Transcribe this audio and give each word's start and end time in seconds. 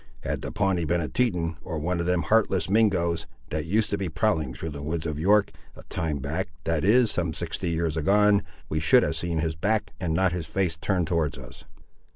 Had 0.21 0.41
the 0.41 0.51
Pawnee 0.51 0.83
been 0.83 0.99
a 0.99 1.07
Teton, 1.07 1.57
or 1.61 1.77
one 1.77 1.99
of 1.99 2.07
them 2.07 2.23
heartless 2.23 2.71
Mingoes, 2.71 3.27
that 3.49 3.65
used 3.65 3.91
to 3.91 3.99
be 3.99 4.09
prowling 4.09 4.51
through 4.51 4.71
the 4.71 4.81
woods 4.81 5.05
of 5.05 5.19
York, 5.19 5.51
a 5.75 5.83
time 5.89 6.17
back, 6.17 6.47
that 6.63 6.83
is, 6.83 7.11
some 7.11 7.33
sixty 7.33 7.69
years 7.69 7.95
agone, 7.95 8.41
we 8.67 8.79
should 8.79 9.03
have 9.03 9.15
seen 9.15 9.37
his 9.37 9.53
back 9.55 9.93
and 9.99 10.15
not 10.15 10.31
his 10.31 10.47
face 10.47 10.75
turned 10.75 11.05
towards 11.05 11.37
us. 11.37 11.65